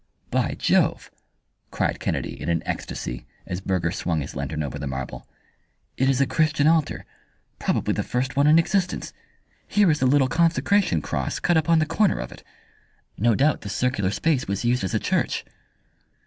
"By 0.31 0.55
Jove!" 0.57 1.11
cried 1.69 1.99
Kennedy 1.99 2.41
in 2.41 2.49
an 2.49 2.63
ecstasy, 2.65 3.27
as 3.45 3.61
Burger 3.61 3.91
swung 3.91 4.21
his 4.21 4.35
lantern 4.35 4.63
over 4.63 4.79
the 4.79 4.87
marble. 4.87 5.27
"It 5.95 6.09
is 6.09 6.19
a 6.19 6.25
Christian 6.25 6.65
altar 6.65 7.05
probably 7.59 7.93
the 7.93 8.01
first 8.01 8.35
one 8.35 8.47
in 8.47 8.57
existence. 8.57 9.13
Here 9.67 9.91
is 9.91 9.99
the 9.99 10.07
little 10.07 10.27
consecration 10.27 11.03
cross 11.03 11.39
cut 11.39 11.55
upon 11.55 11.77
the 11.77 11.85
corner 11.85 12.17
of 12.17 12.31
it. 12.31 12.43
No 13.15 13.35
doubt 13.35 13.61
this 13.61 13.75
circular 13.75 14.09
space 14.09 14.47
was 14.47 14.65
used 14.65 14.83
as 14.83 14.95
a 14.95 14.99
church." 14.99 15.45